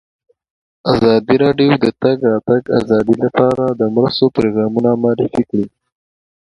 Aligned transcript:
ازادي 0.93 1.35
راډیو 1.43 1.71
د 1.79 1.83
د 1.83 1.85
تګ 2.01 2.17
راتګ 2.31 2.63
ازادي 2.79 3.15
لپاره 3.25 3.65
د 3.79 3.81
مرستو 3.95 4.25
پروګرامونه 4.35 4.89
معرفي 5.03 5.43
کړي. 5.49 5.65